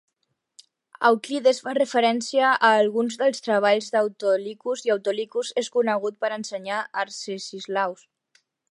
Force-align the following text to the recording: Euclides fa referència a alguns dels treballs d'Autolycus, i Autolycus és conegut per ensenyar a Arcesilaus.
Euclides 1.09 1.59
fa 1.67 1.73
referència 1.77 2.55
a 2.69 2.73
alguns 2.79 3.19
dels 3.23 3.45
treballs 3.49 3.93
d'Autolycus, 3.97 4.85
i 4.89 4.97
Autolycus 4.97 5.53
és 5.65 5.71
conegut 5.79 6.21
per 6.25 6.37
ensenyar 6.41 6.83
a 6.83 7.07
Arcesilaus. 7.07 8.07